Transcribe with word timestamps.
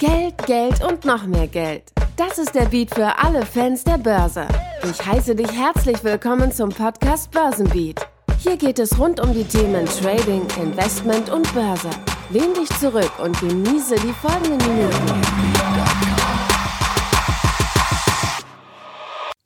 Geld, 0.00 0.46
Geld 0.46 0.80
und 0.84 1.04
noch 1.04 1.26
mehr 1.26 1.48
Geld. 1.48 1.90
Das 2.14 2.38
ist 2.38 2.54
der 2.54 2.66
Beat 2.66 2.94
für 2.94 3.18
alle 3.18 3.44
Fans 3.44 3.82
der 3.82 3.98
Börse. 3.98 4.46
Ich 4.88 5.04
heiße 5.04 5.34
dich 5.34 5.50
herzlich 5.50 6.04
willkommen 6.04 6.52
zum 6.52 6.68
Podcast 6.68 7.32
Börsenbeat. 7.32 8.06
Hier 8.38 8.56
geht 8.56 8.78
es 8.78 8.96
rund 8.96 9.18
um 9.18 9.34
die 9.34 9.42
Themen 9.42 9.86
Trading, 9.86 10.46
Investment 10.62 11.30
und 11.30 11.52
Börse. 11.52 11.90
Lehn 12.30 12.54
dich 12.54 12.68
zurück 12.78 13.10
und 13.18 13.40
genieße 13.40 13.96
die 13.96 14.12
folgenden 14.12 14.58
Minuten. 14.58 15.20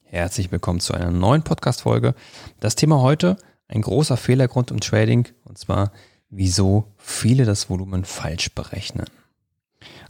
Herzlich 0.04 0.52
willkommen 0.52 0.80
zu 0.80 0.92
einer 0.92 1.10
neuen 1.10 1.44
Podcast-Folge. 1.44 2.14
Das 2.60 2.74
Thema 2.74 3.00
heute, 3.00 3.38
ein 3.68 3.80
großer 3.80 4.18
Fehlergrund 4.18 4.70
im 4.70 4.80
Trading, 4.80 5.28
und 5.44 5.56
zwar, 5.56 5.92
wieso 6.28 6.92
viele 6.98 7.46
das 7.46 7.70
Volumen 7.70 8.04
falsch 8.04 8.54
berechnen. 8.54 9.06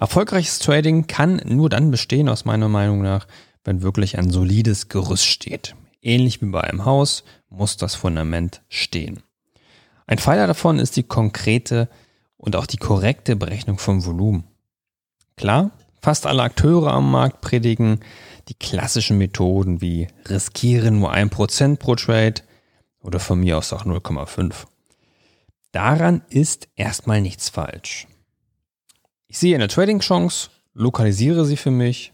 Erfolgreiches 0.00 0.59
Trading 0.59 1.07
kann 1.07 1.41
nur 1.45 1.68
dann 1.68 1.90
bestehen, 1.90 2.29
aus 2.29 2.44
meiner 2.44 2.68
Meinung 2.68 3.03
nach, 3.03 3.26
wenn 3.64 3.82
wirklich 3.82 4.18
ein 4.18 4.30
solides 4.30 4.89
Gerüst 4.89 5.26
steht. 5.26 5.75
Ähnlich 6.00 6.43
wie 6.43 6.46
bei 6.46 6.63
einem 6.63 6.85
Haus 6.85 7.25
muss 7.49 7.77
das 7.77 7.94
Fundament 7.94 8.63
stehen. 8.68 9.22
Ein 10.07 10.18
Pfeiler 10.18 10.46
davon 10.46 10.79
ist 10.79 10.96
die 10.96 11.04
konkrete 11.04 11.89
und 12.36 12.57
auch 12.57 12.66
die 12.66 12.77
korrekte 12.77 13.36
Berechnung 13.36 13.79
vom 13.79 14.04
Volumen. 14.04 14.44
Klar, 15.36 15.71
fast 16.02 16.27
alle 16.27 16.43
Akteure 16.43 16.93
am 16.93 17.11
Markt 17.11 17.41
predigen 17.41 18.00
die 18.49 18.54
klassischen 18.54 19.18
Methoden 19.18 19.80
wie 19.80 20.08
riskieren 20.29 20.99
nur 20.99 21.13
ein 21.13 21.30
Prozent 21.30 21.79
pro 21.79 21.94
Trade 21.94 22.43
oder 23.00 23.21
von 23.21 23.41
mir 23.41 23.58
aus 23.58 23.72
auch 23.72 23.85
0,5. 23.85 24.66
Daran 25.71 26.22
ist 26.29 26.68
erstmal 26.77 27.21
nichts 27.21 27.49
falsch. 27.49 28.07
Ich 29.32 29.39
sehe 29.39 29.54
eine 29.54 29.68
Trading-Chance, 29.68 30.50
lokalisiere 30.75 31.46
sie 31.46 31.57
für 31.57 31.71
mich, 31.71 32.12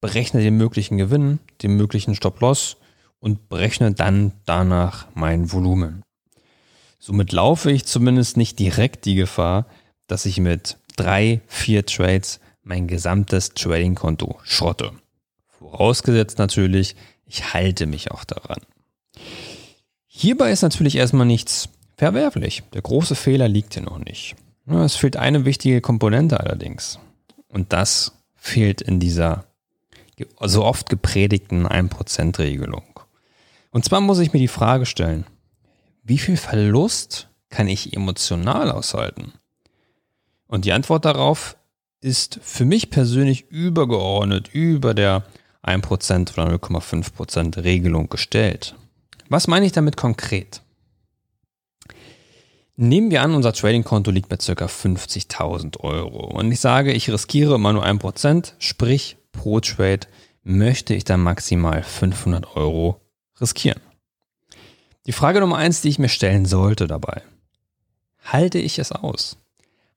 berechne 0.00 0.40
den 0.40 0.56
möglichen 0.56 0.98
Gewinn, 0.98 1.38
den 1.62 1.76
möglichen 1.76 2.16
Stop-Loss 2.16 2.78
und 3.20 3.48
berechne 3.48 3.92
dann 3.92 4.32
danach 4.44 5.06
mein 5.14 5.52
Volumen. 5.52 6.02
Somit 6.98 7.30
laufe 7.30 7.70
ich 7.70 7.84
zumindest 7.84 8.36
nicht 8.36 8.58
direkt 8.58 9.04
die 9.04 9.14
Gefahr, 9.14 9.66
dass 10.08 10.26
ich 10.26 10.40
mit 10.40 10.78
drei, 10.96 11.42
vier 11.46 11.86
Trades 11.86 12.40
mein 12.64 12.88
gesamtes 12.88 13.50
Trading-Konto 13.50 14.40
schrotte. 14.42 14.90
Vorausgesetzt 15.46 16.40
natürlich, 16.40 16.96
ich 17.24 17.54
halte 17.54 17.86
mich 17.86 18.10
auch 18.10 18.24
daran. 18.24 18.62
Hierbei 20.08 20.50
ist 20.50 20.62
natürlich 20.62 20.96
erstmal 20.96 21.26
nichts 21.26 21.68
verwerflich. 21.96 22.64
Der 22.74 22.82
große 22.82 23.14
Fehler 23.14 23.46
liegt 23.46 23.74
hier 23.74 23.84
noch 23.84 24.00
nicht. 24.00 24.34
Es 24.66 24.96
fehlt 24.96 25.16
eine 25.16 25.44
wichtige 25.44 25.80
Komponente 25.80 26.40
allerdings. 26.40 26.98
Und 27.48 27.72
das 27.72 28.12
fehlt 28.34 28.82
in 28.82 29.00
dieser 29.00 29.44
so 30.40 30.64
oft 30.64 30.88
gepredigten 30.88 31.66
1%-Regelung. 31.66 33.00
Und 33.70 33.84
zwar 33.84 34.00
muss 34.00 34.18
ich 34.18 34.32
mir 34.32 34.38
die 34.38 34.48
Frage 34.48 34.86
stellen, 34.86 35.26
wie 36.02 36.18
viel 36.18 36.36
Verlust 36.36 37.28
kann 37.50 37.68
ich 37.68 37.94
emotional 37.94 38.70
aushalten? 38.70 39.32
Und 40.46 40.64
die 40.64 40.72
Antwort 40.72 41.04
darauf 41.04 41.56
ist 42.00 42.38
für 42.42 42.64
mich 42.64 42.90
persönlich 42.90 43.50
übergeordnet 43.50 44.48
über 44.52 44.94
der 44.94 45.24
1% 45.64 46.32
oder 46.32 46.54
0,5% 46.54 47.64
Regelung 47.64 48.08
gestellt. 48.08 48.76
Was 49.28 49.48
meine 49.48 49.66
ich 49.66 49.72
damit 49.72 49.96
konkret? 49.96 50.62
Nehmen 52.78 53.10
wir 53.10 53.22
an, 53.22 53.34
unser 53.34 53.54
Trading-Konto 53.54 54.10
liegt 54.10 54.28
bei 54.28 54.36
ca. 54.36 54.66
50.000 54.66 55.80
Euro 55.80 56.26
und 56.26 56.52
ich 56.52 56.60
sage, 56.60 56.92
ich 56.92 57.10
riskiere 57.10 57.54
immer 57.54 57.72
nur 57.72 57.86
1%, 57.86 58.52
sprich 58.58 59.16
pro 59.32 59.60
Trade 59.60 60.06
möchte 60.42 60.94
ich 60.94 61.04
dann 61.04 61.20
maximal 61.22 61.82
500 61.82 62.54
Euro 62.54 63.00
riskieren. 63.40 63.80
Die 65.06 65.12
Frage 65.12 65.40
Nummer 65.40 65.56
eins, 65.56 65.80
die 65.80 65.88
ich 65.88 65.98
mir 65.98 66.10
stellen 66.10 66.44
sollte 66.44 66.86
dabei, 66.86 67.22
halte 68.24 68.58
ich 68.58 68.78
es 68.78 68.92
aus? 68.92 69.38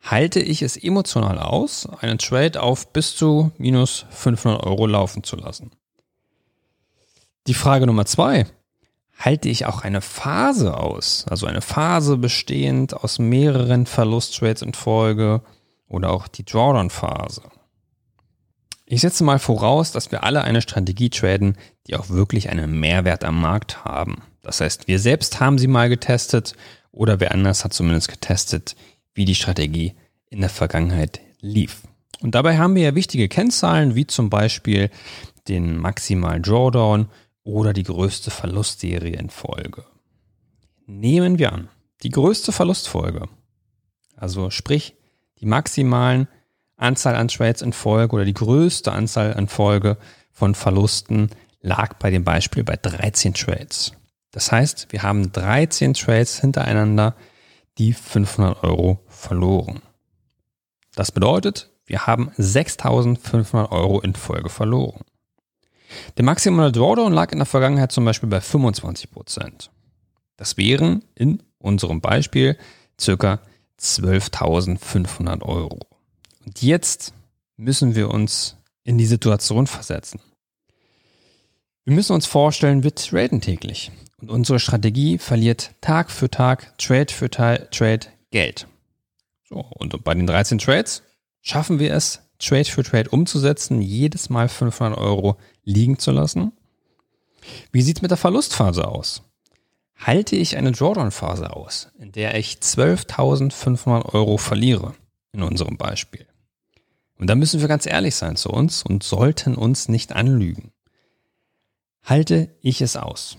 Halte 0.02 0.40
ich 0.40 0.62
es 0.62 0.78
emotional 0.78 1.38
aus, 1.38 1.86
einen 2.00 2.18
Trade 2.18 2.62
auf 2.62 2.94
bis 2.94 3.14
zu 3.14 3.52
minus 3.58 4.06
500 4.12 4.64
Euro 4.64 4.88
laufen 4.88 5.24
zu 5.24 5.36
lassen? 5.36 5.72
Die 7.48 7.54
Frage 7.54 7.86
Nummer 7.88 8.06
zwei, 8.06 8.46
halte 9.20 9.50
ich 9.50 9.66
auch 9.66 9.82
eine 9.82 10.02
Phase 10.02 10.78
aus, 10.78 11.26
also 11.30 11.46
eine 11.46 11.62
Phase 11.62 12.18
bestehend 12.18 12.94
aus 12.94 13.20
mehreren 13.20 13.86
Verlusttrades 13.86 14.62
in 14.62 14.74
Folge 14.74 15.42
oder 15.88 16.12
auch 16.12 16.28
die 16.30 16.46
Drawdown-Phase. 16.46 17.42
Ich 18.86 19.02
setze 19.02 19.24
mal 19.24 19.38
voraus, 19.38 19.92
dass 19.92 20.12
wir 20.12 20.24
alle 20.24 20.44
eine 20.44 20.62
Strategie 20.62 21.10
traden, 21.10 21.58
die 21.86 21.96
auch 21.96 22.10
wirklich 22.10 22.50
einen 22.50 22.80
Mehrwert 22.80 23.24
am 23.24 23.40
Markt 23.40 23.84
haben. 23.84 24.24
Das 24.42 24.62
heißt, 24.62 24.88
wir 24.88 25.00
selbst 25.00 25.40
haben 25.40 25.60
sie 25.60 25.68
mal 25.68 25.90
getestet 25.90 26.54
oder 26.92 27.20
wer 27.20 27.34
anders 27.34 27.64
hat 27.64 27.74
zumindest 27.74 28.08
getestet, 28.08 28.76
wie 29.14 29.26
die 29.26 29.36
Strategie 29.36 29.96
in 30.30 30.40
der 30.40 30.50
Vergangenheit 30.50 31.20
lief. 31.42 31.82
Und 32.22 32.36
dabei 32.36 32.58
haben 32.58 32.76
wir 32.76 32.84
ja 32.84 32.96
wichtige 32.96 33.28
Kennzahlen, 33.28 33.96
wie 33.96 34.08
zum 34.08 34.30
Beispiel 34.30 34.90
den 35.48 35.78
maximalen 35.78 36.42
Drawdown 36.42 37.10
oder 37.50 37.74
die 37.74 37.84
größte 37.84 38.30
Verlustserie 38.30 39.18
in 39.18 39.30
Folge. 39.30 39.84
Nehmen 40.86 41.40
wir 41.40 41.52
an, 41.52 41.70
die 42.04 42.10
größte 42.10 42.52
Verlustfolge, 42.52 43.28
also 44.16 44.52
sprich 44.52 44.96
die 45.40 45.46
maximalen 45.46 46.28
Anzahl 46.78 47.16
an 47.16 47.28
Trades 47.28 47.62
in 47.62 47.74
Folge 47.74 48.16
oder 48.16 48.26
die 48.26 48.34
größte 48.34 48.92
Anzahl 48.92 49.34
an 49.34 49.48
Folge 49.48 49.98
von 50.32 50.54
Verlusten 50.54 51.30
lag 51.62 51.96
bei 51.96 52.12
dem 52.12 52.24
Beispiel 52.24 52.64
bei 52.64 52.76
13 52.76 53.34
Trades. 53.34 53.94
Das 54.32 54.52
heißt, 54.52 54.88
wir 54.92 55.02
haben 55.02 55.32
13 55.32 55.96
Trades 55.96 56.40
hintereinander, 56.40 57.16
die 57.80 57.94
500 57.94 58.64
Euro 58.64 59.00
verloren. 59.08 59.82
Das 60.96 61.12
bedeutet, 61.12 61.72
wir 61.86 62.06
haben 62.06 62.32
6500 62.38 63.72
Euro 63.72 64.02
in 64.02 64.14
Folge 64.14 64.50
verloren. 64.50 65.02
Der 66.18 66.26
maximale 66.26 66.72
Drawdown 66.72 67.14
lag 67.14 67.32
in 67.32 67.40
der 67.40 67.46
Vergangenheit 67.46 67.92
zum 67.92 68.06
Beispiel 68.06 68.30
bei 68.30 68.42
25 68.42 69.12
Prozent. 69.12 69.72
Das 70.38 70.58
wären 70.58 71.04
in 71.16 71.44
unserem 71.58 72.02
Beispiel 72.02 72.58
circa 73.00 73.40
12.500 73.80 75.42
Euro. 75.44 75.80
Und 76.46 76.62
jetzt 76.62 77.14
müssen 77.58 77.96
wir 77.96 78.10
uns 78.10 78.58
in 78.84 78.98
die 78.98 79.06
Situation 79.06 79.68
versetzen. 79.68 80.20
Wir 81.86 81.94
müssen 81.94 82.14
uns 82.14 82.26
vorstellen, 82.26 82.84
wir 82.84 82.96
traden 82.96 83.42
täglich. 83.42 83.92
Und 84.22 84.30
unsere 84.30 84.60
Strategie 84.60 85.18
verliert 85.18 85.72
Tag 85.82 86.12
für 86.12 86.30
Tag, 86.30 86.78
Trade 86.78 87.14
für 87.14 87.30
Trade 87.30 88.08
Geld. 88.32 88.68
So, 89.48 89.60
und 89.60 90.04
bei 90.04 90.14
den 90.14 90.28
13 90.28 90.60
Trades 90.60 91.04
schaffen 91.42 91.80
wir 91.80 91.94
es, 91.94 92.22
Trade 92.40 92.66
für 92.66 92.84
Trade 92.84 93.10
umzusetzen, 93.10 93.82
jedes 93.82 94.30
Mal 94.30 94.50
500 94.50 94.98
Euro 94.98 95.38
liegen 95.64 96.00
zu 96.00 96.12
lassen? 96.12 96.54
Wie 97.72 97.82
sieht 97.82 97.98
es 97.98 98.02
mit 98.02 98.12
der 98.12 98.18
Verlustphase 98.18 98.88
aus? 98.88 99.24
Halte 99.96 100.36
ich 100.36 100.56
eine 100.56 100.72
Drawdown-Phase 100.72 101.54
aus, 101.54 101.90
in 102.00 102.12
der 102.14 102.36
ich 102.38 102.56
12.500 102.56 104.14
Euro 104.14 104.38
verliere, 104.38 104.96
in 105.34 105.44
unserem 105.44 105.78
Beispiel? 105.78 106.26
Und 107.18 107.28
da 107.30 107.36
müssen 107.36 107.60
wir 107.60 107.68
ganz 107.68 107.86
ehrlich 107.86 108.16
sein 108.16 108.38
zu 108.38 108.50
uns 108.50 108.82
und 108.82 109.04
sollten 109.04 109.56
uns 109.56 109.90
nicht 109.90 110.14
anlügen. 110.14 110.72
Halte 112.04 112.56
ich 112.62 112.82
es 112.82 112.96
aus? 112.96 113.38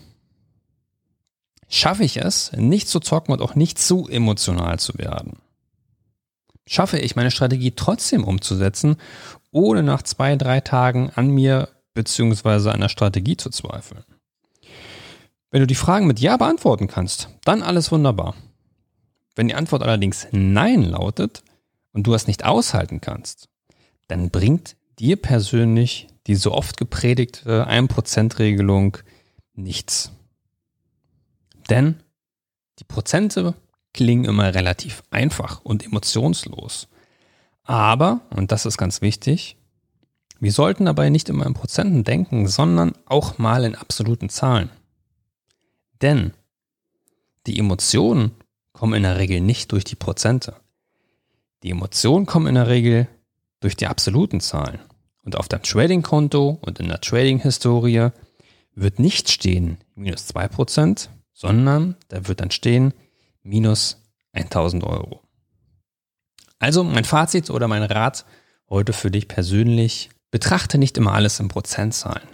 Schaffe 1.67 2.05
ich 2.05 2.19
es, 2.19 2.53
nicht 2.53 2.89
zu 2.89 3.01
zocken 3.01 3.33
und 3.33 3.41
auch 3.41 3.55
nicht 3.55 3.79
zu 3.79 4.07
emotional 4.09 4.79
zu 4.79 4.99
werden? 4.99 5.39
Schaffe 6.67 6.99
ich 6.99 7.17
meine 7.17 7.31
Strategie 7.31 7.73
trotzdem 7.73 8.25
umzusetzen, 8.25 8.97
ohne 9.51 9.83
nach 9.83 10.03
zwei, 10.03 10.37
drei 10.37 10.61
Tagen 10.61 11.11
an 11.15 11.29
mir 11.31 11.69
bzw. 11.95 12.71
an 12.71 12.81
der 12.81 12.89
Strategie 12.89 13.37
zu 13.37 13.51
zweifeln? 13.51 14.05
Wenn 15.51 15.61
du 15.61 15.67
die 15.67 15.75
Fragen 15.75 16.07
mit 16.07 16.21
Ja 16.21 16.37
beantworten 16.37 16.87
kannst, 16.87 17.29
dann 17.45 17.63
alles 17.63 17.91
wunderbar. 17.91 18.35
Wenn 19.35 19.49
die 19.49 19.55
Antwort 19.55 19.83
allerdings 19.83 20.29
Nein 20.31 20.83
lautet 20.83 21.43
und 21.93 22.07
du 22.07 22.15
es 22.15 22.27
nicht 22.27 22.45
aushalten 22.45 23.01
kannst, 23.01 23.49
dann 24.07 24.31
bringt 24.31 24.77
dir 24.99 25.17
persönlich 25.17 26.09
die 26.27 26.35
so 26.35 26.53
oft 26.53 26.77
gepredigte 26.77 27.67
1%-Regelung 27.67 28.99
nichts. 29.55 30.13
Denn 31.69 32.01
die 32.79 32.85
Prozente 32.85 33.55
klingen 33.93 34.25
immer 34.25 34.55
relativ 34.55 35.03
einfach 35.11 35.61
und 35.63 35.85
emotionslos. 35.85 36.89
Aber, 37.65 38.21
und 38.31 38.53
das 38.53 38.67
ist 38.67 38.79
ganz 38.79 39.01
wichtig, 39.01 39.57
wir 40.41 40.53
sollten 40.53 40.87
dabei 40.87 41.11
nicht 41.11 41.29
immer 41.29 41.47
in 41.47 41.55
Prozenten 41.55 42.03
denken, 42.03 42.49
sondern 42.49 42.93
auch 43.05 43.39
mal 43.39 43.65
in 43.65 43.75
absoluten 43.75 44.31
Zahlen. 44.31 44.71
Denn 46.01 46.33
die 47.47 47.59
Emotionen 47.59 48.33
kommen 48.73 48.95
in 48.95 49.03
der 49.03 49.19
Regel 49.19 49.41
nicht 49.41 49.73
durch 49.73 49.85
die 49.85 49.97
Prozente. 49.97 50.57
Die 51.63 51.71
Emotionen 51.71 52.25
kommen 52.25 52.47
in 52.47 52.55
der 52.55 52.69
Regel 52.69 53.07
durch 53.61 53.77
die 53.77 53.87
absoluten 53.87 54.41
Zahlen. 54.41 54.81
Und 55.23 55.37
auf 55.37 55.49
deinem 55.49 55.63
Trading-Konto 55.63 56.59
und 56.63 56.81
in 56.81 56.89
der 56.89 57.03
Trading-Historie 57.03 58.09
wird 58.75 58.99
nicht 58.99 59.29
stehen 59.31 59.77
minus 59.95 60.29
2%, 60.31 61.09
sondern 61.35 61.97
da 62.09 62.27
wird 62.27 62.41
dann 62.41 62.51
stehen 62.51 62.95
minus 63.51 64.01
1000 64.33 64.85
Euro. 64.85 65.21
Also 66.59 66.85
mein 66.85 67.05
Fazit 67.05 67.51
oder 67.51 67.69
mein 67.69 67.83
Rat 67.83 68.25
heute 68.69 68.93
für 68.93 69.11
dich 69.11 69.29
persönlich, 69.29 70.11
betrachte 70.31 70.79
nicht 70.79 70.97
immer 70.97 71.13
alles 71.13 71.41
in 71.41 71.49
Prozentzahlen. 71.49 72.29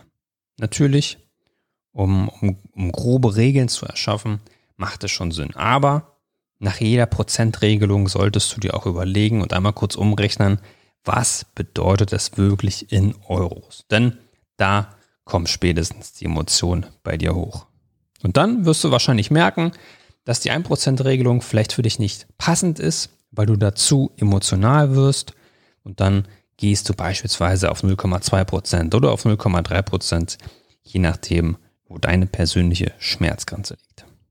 Natürlich, 0.59 1.19
um, 1.93 2.29
um, 2.29 2.59
um 2.73 2.93
grobe 2.93 3.37
Regeln 3.37 3.69
zu 3.69 3.87
erschaffen, 3.87 4.41
macht 4.77 5.03
es 5.05 5.11
schon 5.11 5.33
Sinn. 5.33 5.57
Aber 5.57 6.19
nach 6.59 6.79
jeder 6.79 7.07
Prozentregelung 7.07 8.09
solltest 8.09 8.55
du 8.55 8.61
dir 8.61 8.75
auch 8.75 8.87
überlegen 8.87 9.41
und 9.41 9.55
einmal 9.55 9.73
kurz 9.73 9.95
umrechnen, 9.95 10.61
was 11.05 11.47
bedeutet 11.55 12.13
es 12.13 12.37
wirklich 12.37 12.93
in 12.93 13.15
Euros? 13.29 13.85
Denn 13.91 14.19
da 14.57 14.95
kommt 15.25 15.49
spätestens 15.49 16.13
die 16.13 16.27
Emotion 16.27 16.87
bei 17.03 17.17
dir 17.17 17.35
hoch. 17.35 17.67
Und 18.23 18.37
dann 18.37 18.65
wirst 18.65 18.85
du 18.85 18.91
wahrscheinlich 18.91 19.31
merken, 19.31 19.73
dass 20.27 20.41
die 20.41 20.53
1%-Regelung 20.53 21.41
vielleicht 21.41 21.73
für 21.73 21.83
dich 21.83 21.99
nicht 21.99 22.27
passend 22.37 22.79
ist, 22.79 23.11
weil 23.31 23.47
du 23.47 23.57
dazu 23.57 24.13
emotional 24.19 24.95
wirst 24.95 25.33
und 25.83 26.01
dann 26.01 26.27
gehst 26.57 26.89
du 26.89 26.95
beispielsweise 26.95 27.71
auf 27.71 27.83
0,2% 27.83 28.95
oder 28.95 29.13
auf 29.13 29.25
0,3%, 29.25 30.39
je 30.83 31.01
nachdem, 31.01 31.57
wo 31.89 31.99
deine 31.99 32.27
persönliche 32.27 32.93
Schmerzgrenze 32.99 33.77
liegt. 33.87 34.06